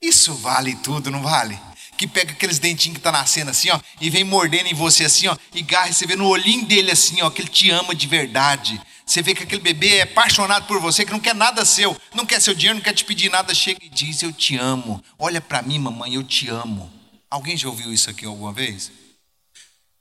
[0.00, 1.58] Isso vale tudo, não vale?
[1.96, 5.28] Que pega aqueles dentinhos que tá nascendo assim, ó, e vem mordendo em você assim,
[5.28, 8.06] ó, e garra, você vê no olhinho dele assim, ó, que ele te ama de
[8.06, 8.80] verdade.
[9.04, 12.24] Você vê que aquele bebê é apaixonado por você, que não quer nada seu, não
[12.24, 15.02] quer seu dinheiro, não quer te pedir nada, chega e diz: Eu te amo.
[15.18, 17.01] Olha para mim, mamãe, eu te amo.
[17.32, 18.92] Alguém já ouviu isso aqui alguma vez?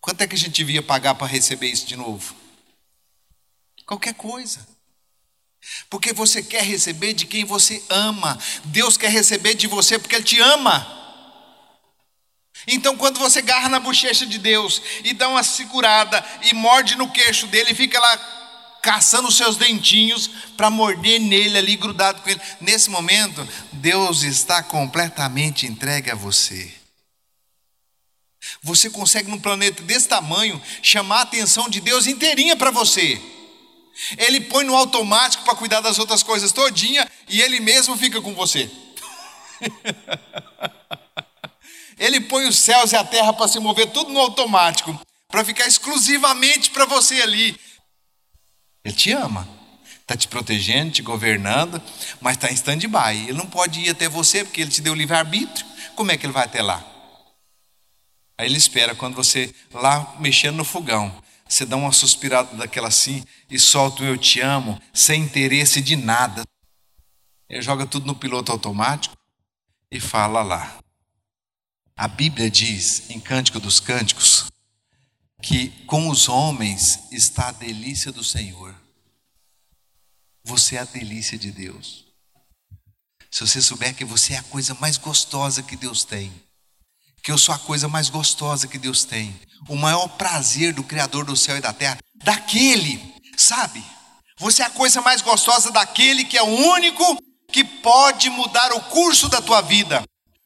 [0.01, 2.35] Quanto é que a gente devia pagar para receber isso de novo?
[3.85, 4.67] Qualquer coisa.
[5.89, 8.37] Porque você quer receber de quem você ama.
[8.65, 10.85] Deus quer receber de você porque Ele te ama.
[12.67, 17.09] Então, quando você garra na bochecha de Deus e dá uma segurada e morde no
[17.09, 22.41] queixo dele, fica lá caçando os seus dentinhos para morder nele ali, grudado com ele.
[22.59, 26.80] Nesse momento, Deus está completamente entregue a você.
[28.63, 33.21] Você consegue, num planeta desse tamanho, chamar a atenção de Deus inteirinha para você.
[34.17, 38.33] Ele põe no automático para cuidar das outras coisas todinha e ele mesmo fica com
[38.33, 38.69] você.
[41.97, 45.67] ele põe os céus e a terra para se mover tudo no automático, para ficar
[45.67, 47.59] exclusivamente para você ali.
[48.83, 49.47] Ele te ama,
[49.99, 51.79] está te protegendo, te governando,
[52.19, 53.27] mas está em stand-by.
[53.27, 55.65] Ele não pode ir até você porque ele te deu livre-arbítrio.
[55.95, 56.83] Como é que ele vai até lá?
[58.41, 61.15] Aí ele espera quando você lá mexendo no fogão,
[61.47, 65.95] você dá uma suspirada daquela assim e solta o eu te amo, sem interesse de
[65.95, 66.41] nada.
[67.47, 69.15] Ele joga tudo no piloto automático
[69.91, 70.79] e fala lá.
[71.95, 74.47] A Bíblia diz, em Cântico dos Cânticos,
[75.39, 78.73] que com os homens está a delícia do Senhor.
[80.43, 82.05] Você é a delícia de Deus.
[83.29, 86.33] Se você souber que você é a coisa mais gostosa que Deus tem,
[87.21, 91.25] que eu sou a coisa mais gostosa que Deus tem, o maior prazer do Criador
[91.25, 93.83] do céu e da terra, daquele, sabe?
[94.37, 97.17] Você é a coisa mais gostosa daquele que é o único
[97.51, 100.03] que pode mudar o curso da tua vida,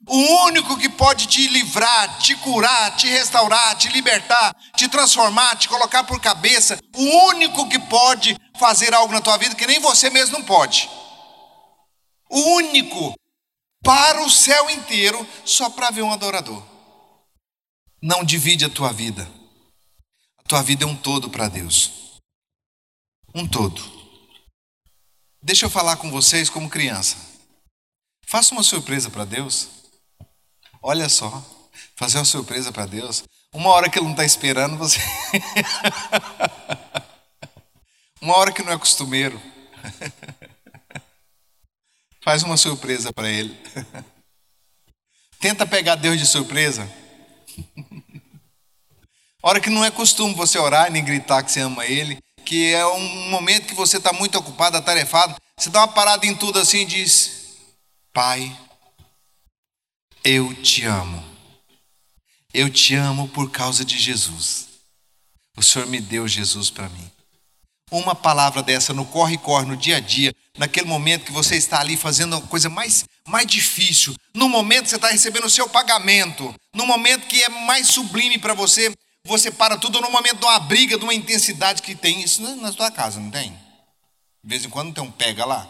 [0.07, 5.69] o único que pode te livrar, te curar, te restaurar, te libertar, te transformar, te
[5.69, 10.09] colocar por cabeça, o único que pode fazer algo na tua vida que nem você
[10.09, 10.89] mesmo não pode.
[12.29, 13.15] O único
[13.85, 16.61] para o céu inteiro só para ver um adorador.
[18.01, 19.29] Não divide a tua vida.
[20.39, 22.19] A tua vida é um todo para Deus.
[23.33, 23.79] Um todo.
[25.41, 27.15] Deixa eu falar com vocês como criança.
[28.25, 29.69] Faça uma surpresa para Deus.
[30.81, 31.43] Olha só,
[31.95, 33.23] fazer uma surpresa para Deus.
[33.53, 34.99] Uma hora que Ele não está esperando, você.
[38.19, 39.39] uma hora que não é costumeiro.
[42.25, 43.55] Faz uma surpresa para ele.
[45.39, 46.91] Tenta pegar Deus de surpresa.
[49.43, 52.83] Hora que não é costume você orar nem gritar que você ama Ele, que é
[52.87, 55.35] um momento que você está muito ocupado, atarefado.
[55.55, 57.57] Você dá uma parada em tudo assim e diz:
[58.11, 58.59] Pai,
[60.23, 61.23] eu te amo.
[62.51, 64.67] Eu te amo por causa de Jesus.
[65.55, 67.11] O Senhor me deu Jesus para mim.
[67.91, 71.97] Uma palavra dessa no corre-corre, no dia a dia, naquele momento que você está ali
[71.97, 76.53] fazendo a coisa mais, mais difícil, no momento que você está recebendo o seu pagamento,
[76.73, 78.93] no momento que é mais sublime para você,
[79.25, 82.71] você para tudo no momento de uma briga, de uma intensidade que tem isso na
[82.71, 83.51] sua casa, não tem?
[83.51, 85.67] De vez em quando tem um pega lá.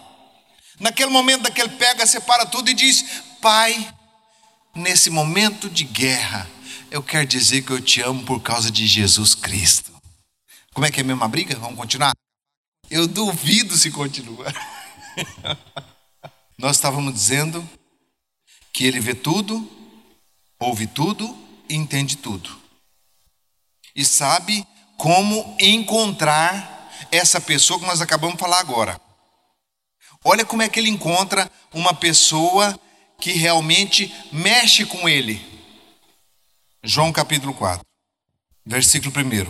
[0.80, 3.06] Naquele momento daquele pega, você para tudo e diz:
[3.42, 3.94] Pai,
[4.76, 6.50] nesse momento de guerra,
[6.92, 9.94] eu quero dizer que eu te amo por causa de Jesus Cristo.
[10.74, 11.58] Como é que é a mesma briga?
[11.58, 12.12] Vamos continuar?
[12.90, 14.54] Eu duvido se continua.
[16.58, 17.68] Nós estávamos dizendo
[18.72, 19.70] que ele vê tudo,
[20.60, 21.36] ouve tudo
[21.70, 22.50] e entende tudo.
[23.96, 24.66] E sabe
[24.98, 29.00] como encontrar essa pessoa que nós acabamos de falar agora.
[30.24, 32.78] Olha como é que ele encontra uma pessoa
[33.20, 35.40] que realmente mexe com ele.
[36.84, 37.86] João capítulo 4,
[38.66, 39.50] versículo 1.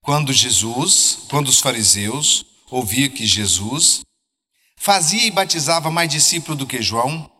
[0.00, 4.02] Quando Jesus, quando os fariseus ouviam que Jesus
[4.80, 7.30] fazia e batizava mais discípulos do que João,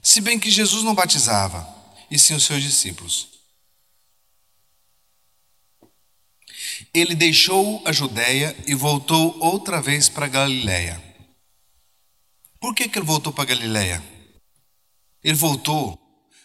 [0.00, 1.68] se bem que Jesus não batizava,
[2.08, 3.28] e sim os seus discípulos.
[6.92, 11.02] Ele deixou a Judéia e voltou outra vez para Galiléia.
[12.60, 14.00] Por que, que ele voltou para Galiléia?
[15.24, 15.98] Ele voltou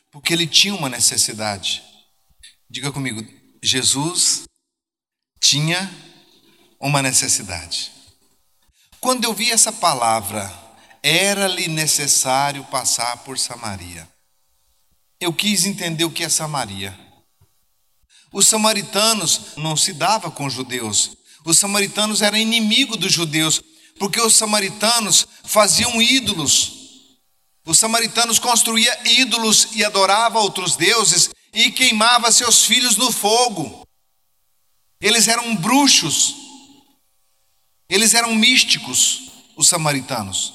[0.09, 1.83] porque ele tinha uma necessidade.
[2.67, 3.23] Diga comigo,
[3.61, 4.45] Jesus
[5.39, 5.87] tinha
[6.79, 7.98] uma necessidade.
[8.99, 10.53] Quando eu vi essa palavra,
[11.01, 14.07] era-lhe necessário passar por Samaria.
[15.19, 16.97] Eu quis entender o que é Samaria.
[18.31, 21.17] Os samaritanos não se dava com os judeus.
[21.45, 23.61] Os samaritanos eram inimigos dos judeus,
[23.97, 26.73] porque os samaritanos faziam ídolos.
[27.65, 33.87] Os samaritanos construíam ídolos e adoravam outros deuses e queimava seus filhos no fogo.
[35.01, 36.38] Eles eram bruxos.
[37.99, 39.23] Eles eram místicos,
[39.57, 40.53] os samaritanos.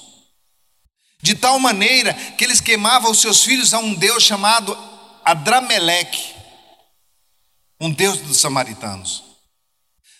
[1.21, 4.75] De tal maneira que eles queimavam os seus filhos a um deus chamado
[5.23, 6.33] Adrameleque,
[7.79, 9.23] um deus dos samaritanos.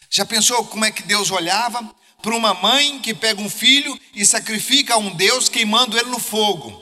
[0.08, 1.84] Já pensou como é que Deus olhava
[2.22, 6.20] para uma mãe que pega um filho e sacrifica a um deus queimando ele no
[6.20, 6.80] fogo?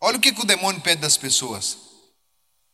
[0.00, 1.76] Olha o que, que o demônio pede das pessoas.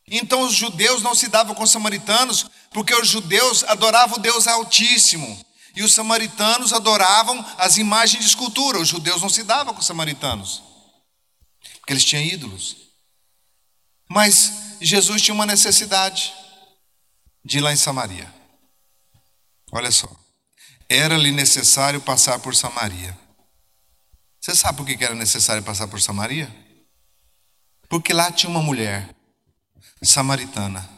[0.06, 4.46] Então os judeus não se davam com os samaritanos, porque os judeus adoravam o Deus
[4.46, 5.44] Altíssimo.
[5.74, 8.78] E os samaritanos adoravam as imagens de escultura.
[8.78, 10.62] Os judeus não se davam com os samaritanos,
[11.80, 12.76] porque eles tinham ídolos.
[14.08, 16.32] Mas Jesus tinha uma necessidade
[17.44, 18.32] de ir lá em Samaria.
[19.72, 20.08] Olha só.
[20.88, 23.18] Era-lhe necessário passar por Samaria.
[24.40, 26.54] Você sabe por que era necessário passar por Samaria?
[27.88, 29.14] Porque lá tinha uma mulher
[30.02, 30.88] samaritana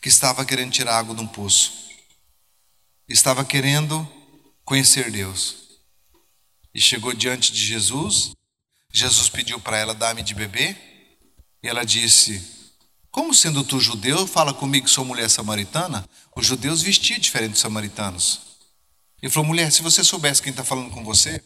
[0.00, 1.81] que estava querendo tirar água de um poço,
[3.12, 4.08] estava querendo
[4.64, 5.56] conhecer Deus
[6.74, 8.32] e chegou diante de Jesus.
[8.92, 10.76] Jesus pediu para ela dar-me de beber
[11.62, 12.42] e ela disse:
[13.10, 16.08] Como sendo tu judeu, fala comigo que sou mulher samaritana?
[16.34, 18.40] Os judeus vestiam diferente dos samaritanos.
[19.22, 21.42] Ele falou: Mulher, se você soubesse quem está falando com você,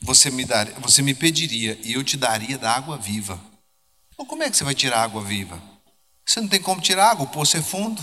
[0.00, 3.38] você me, daria, você me pediria e eu te daria da água viva.
[4.16, 5.60] Ou como é que você vai tirar água viva?
[6.26, 8.00] Você não tem como tirar água, o poço é fundo.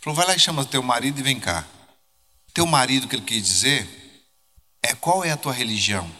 [0.00, 1.66] Falou, vai lá e chama teu marido e vem cá.
[2.56, 3.86] Teu marido, que ele quis dizer,
[4.82, 6.10] é qual é a tua religião?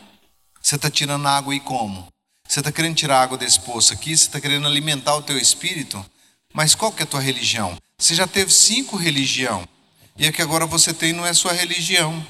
[0.60, 2.08] Você está tirando água e como?
[2.46, 6.04] Você está querendo tirar água desse poço aqui, você está querendo alimentar o teu espírito,
[6.52, 7.78] mas qual que é a tua religião?
[7.98, 9.66] Você já teve cinco religiões,
[10.14, 12.22] e a que agora você tem não é sua religião.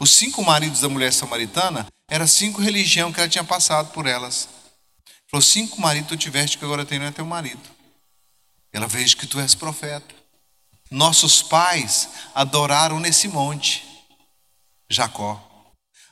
[0.00, 4.48] Os cinco maridos da mulher samaritana eram cinco religiões que ela tinha passado por elas.
[5.28, 7.70] Falou: cinco maridos tu tiveste que agora tem não é teu marido.
[8.72, 10.15] Ela vejo que tu és profeta.
[10.90, 13.84] Nossos pais adoraram nesse monte,
[14.88, 15.42] Jacó.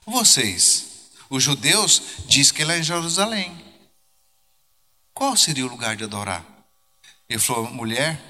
[0.07, 3.65] Vocês, os judeus, diz que ele é em Jerusalém.
[5.15, 6.45] Qual seria o lugar de adorar?
[7.29, 8.21] Ele falou: mulher,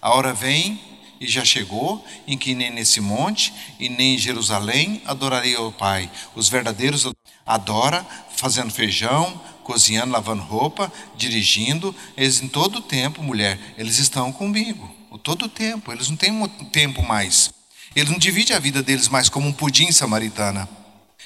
[0.00, 0.80] a hora vem
[1.20, 6.10] e já chegou em que nem nesse monte e nem em Jerusalém adorarei ao Pai.
[6.34, 7.06] Os verdadeiros
[7.46, 8.04] adoram
[8.36, 14.84] fazendo feijão, cozinhando, lavando roupa, dirigindo, eles em todo o tempo, mulher, eles estão comigo,
[14.84, 17.52] o todo o tempo, eles não têm tempo mais.
[17.94, 20.68] Eles não dividem a vida deles mais como um pudim samaritana,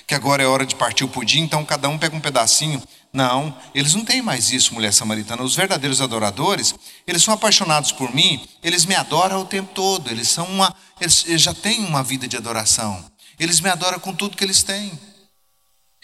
[0.06, 2.82] que agora é hora de partir o pudim, então cada um pega um pedacinho
[3.12, 5.42] Não, eles não têm mais isso, mulher samaritana.
[5.42, 6.74] Os verdadeiros adoradores,
[7.06, 11.24] eles são apaixonados por mim, eles me adoram o tempo todo, eles são uma, eles,
[11.40, 13.02] já têm uma vida de adoração.
[13.38, 14.92] Eles me adoram com tudo que eles têm.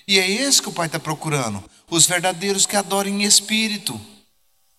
[0.06, 1.62] E é esse que o Pai está procurando.
[1.90, 4.00] Os verdadeiros que adoram em espírito.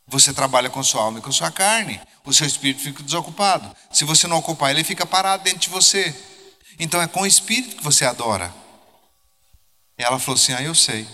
[0.07, 1.99] Você trabalha com sua alma e com sua carne.
[2.25, 3.75] O seu espírito fica desocupado.
[3.91, 6.13] Se você não ocupar, ele fica parado dentro de você.
[6.79, 8.53] Então é com o espírito que você adora.
[9.97, 11.07] Ela falou assim: Ah, eu sei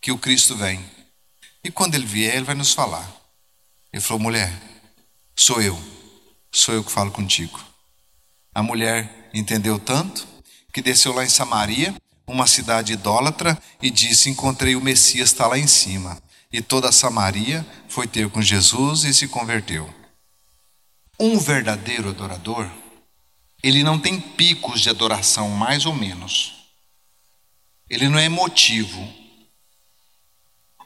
[0.00, 0.84] que o Cristo vem.
[1.64, 3.10] E quando ele vier, ele vai nos falar.
[3.92, 4.52] Ele falou: mulher,
[5.34, 5.76] sou eu,
[6.52, 7.58] sou eu que falo contigo.
[8.54, 10.26] A mulher entendeu tanto
[10.72, 11.94] que desceu lá em Samaria,
[12.26, 16.22] uma cidade idólatra, e disse: Encontrei o Messias, está lá em cima.
[16.52, 19.92] E toda Samaria foi ter com Jesus e se converteu.
[21.18, 22.70] Um verdadeiro adorador,
[23.62, 26.54] ele não tem picos de adoração, mais ou menos.
[27.88, 29.26] Ele não é emotivo,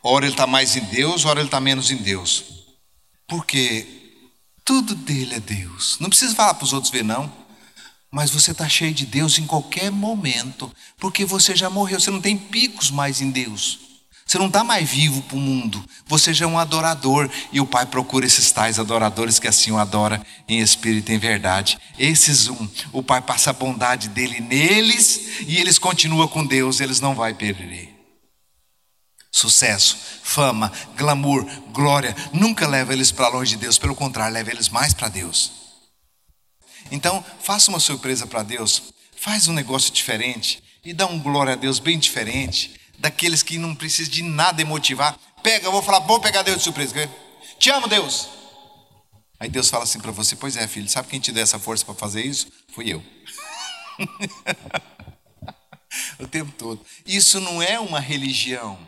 [0.02, 2.44] Ora ele está mais em Deus, ora ele está menos em Deus.
[3.28, 3.86] Porque
[4.64, 5.98] tudo dele é Deus.
[6.00, 7.30] Não precisa falar para os outros ver, não.
[8.10, 10.74] Mas você está cheio de Deus em qualquer momento.
[10.96, 13.78] Porque você já morreu, você não tem picos mais em Deus.
[14.30, 15.84] Você não está mais vivo para o mundo.
[16.06, 17.28] Você já é um adorador.
[17.52, 21.18] E o Pai procura esses tais adoradores que assim o adora em espírito e em
[21.18, 21.76] verdade.
[21.98, 27.00] Esses um, o Pai passa a bondade dele neles e eles continuam com Deus, eles
[27.00, 27.92] não vão perder.
[29.32, 34.68] Sucesso, fama, glamour, glória, nunca leva eles para longe de Deus, pelo contrário, leva eles
[34.68, 35.50] mais para Deus.
[36.88, 41.56] Então, faça uma surpresa para Deus, faz um negócio diferente e dá um glória a
[41.56, 45.18] Deus bem diferente, daqueles que não precisam de nada emotivar.
[45.42, 47.10] Pega, eu vou falar, vou pegar Deus de surpresa.
[47.58, 48.28] Te amo, Deus.
[49.38, 51.84] Aí Deus fala assim para você: Pois é, filho, sabe quem te deu essa força
[51.84, 52.48] para fazer isso?
[52.74, 53.02] Fui eu.
[56.20, 56.84] o tempo todo.
[57.06, 58.78] Isso não é uma religião.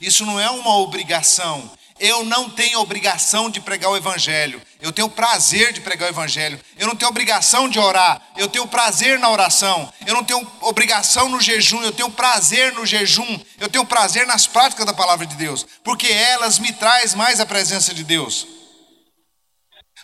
[0.00, 1.70] Isso não é uma obrigação.
[2.00, 4.62] Eu não tenho obrigação de pregar o Evangelho.
[4.80, 6.60] Eu tenho prazer de pregar o Evangelho.
[6.78, 8.22] Eu não tenho obrigação de orar.
[8.36, 9.92] Eu tenho prazer na oração.
[10.06, 11.82] Eu não tenho obrigação no jejum.
[11.82, 13.40] Eu tenho prazer no jejum.
[13.58, 15.66] Eu tenho prazer nas práticas da palavra de Deus.
[15.82, 18.46] Porque elas me traz mais a presença de Deus.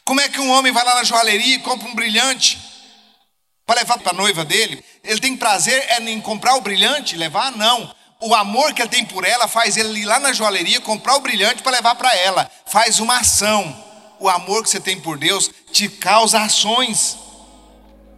[0.05, 2.59] Como é que um homem vai lá na joalheria e compra um brilhante
[3.65, 4.85] para levar para a noiva dele?
[5.03, 7.17] Ele tem prazer em comprar o brilhante?
[7.17, 7.53] Levar?
[7.53, 11.17] Não o amor que ele tem por ela faz ele ir lá na joalheria comprar
[11.17, 12.51] o brilhante para levar para ela.
[12.67, 13.85] Faz uma ação.
[14.19, 17.19] O amor que você tem por Deus te causa ações.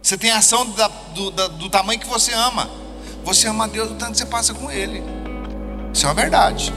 [0.01, 0.65] Você tem ação
[1.13, 2.69] do, da, do tamanho que você ama.
[3.23, 5.03] Você ama Deus do tanto que você passa com Ele.
[5.93, 6.71] Isso é uma verdade.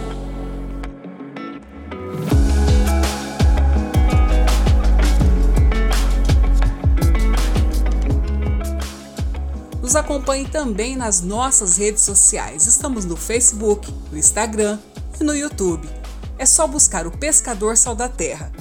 [9.91, 12.65] Nos acompanhe também nas nossas redes sociais.
[12.65, 14.79] Estamos no Facebook, no Instagram
[15.21, 15.91] e no YouTube.
[16.39, 18.53] É só buscar o Pescador Sal da Terra.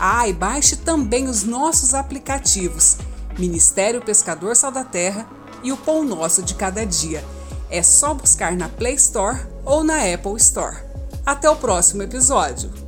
[0.00, 2.96] Ah, e baixe também os nossos aplicativos
[3.38, 5.28] Ministério Pescador Sal da Terra
[5.62, 7.22] e o Pão Nosso de Cada Dia.
[7.68, 10.78] É só buscar na Play Store ou na Apple Store.
[11.26, 12.87] Até o próximo episódio!